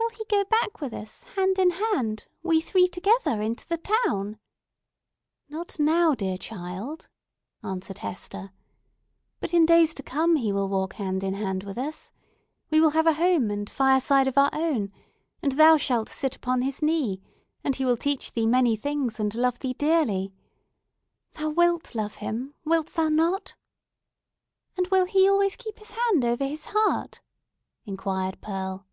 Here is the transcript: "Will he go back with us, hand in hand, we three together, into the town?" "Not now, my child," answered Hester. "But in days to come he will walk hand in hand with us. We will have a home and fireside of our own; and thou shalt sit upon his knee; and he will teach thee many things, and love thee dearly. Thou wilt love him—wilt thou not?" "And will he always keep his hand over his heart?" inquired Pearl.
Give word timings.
"Will 0.00 0.10
he 0.18 0.24
go 0.28 0.44
back 0.44 0.80
with 0.80 0.92
us, 0.92 1.22
hand 1.36 1.58
in 1.58 1.70
hand, 1.70 2.26
we 2.42 2.60
three 2.60 2.88
together, 2.88 3.40
into 3.40 3.66
the 3.68 3.76
town?" 3.78 4.38
"Not 5.48 5.78
now, 5.78 6.14
my 6.20 6.36
child," 6.36 7.08
answered 7.62 7.98
Hester. 7.98 8.50
"But 9.40 9.54
in 9.54 9.64
days 9.64 9.94
to 9.94 10.02
come 10.02 10.36
he 10.36 10.52
will 10.52 10.68
walk 10.68 10.94
hand 10.94 11.22
in 11.22 11.34
hand 11.34 11.62
with 11.62 11.78
us. 11.78 12.10
We 12.70 12.80
will 12.80 12.90
have 12.90 13.06
a 13.06 13.14
home 13.14 13.50
and 13.50 13.68
fireside 13.70 14.26
of 14.26 14.36
our 14.38 14.50
own; 14.52 14.92
and 15.40 15.52
thou 15.52 15.76
shalt 15.76 16.08
sit 16.08 16.34
upon 16.34 16.62
his 16.62 16.82
knee; 16.82 17.20
and 17.62 17.76
he 17.76 17.84
will 17.84 17.96
teach 17.96 18.32
thee 18.32 18.46
many 18.46 18.74
things, 18.76 19.20
and 19.20 19.34
love 19.34 19.60
thee 19.60 19.74
dearly. 19.74 20.32
Thou 21.32 21.50
wilt 21.50 21.94
love 21.94 22.16
him—wilt 22.16 22.88
thou 22.88 23.08
not?" 23.08 23.54
"And 24.76 24.88
will 24.88 25.06
he 25.06 25.28
always 25.28 25.56
keep 25.56 25.78
his 25.78 25.92
hand 25.92 26.24
over 26.24 26.44
his 26.44 26.66
heart?" 26.66 27.20
inquired 27.84 28.40
Pearl. 28.40 28.86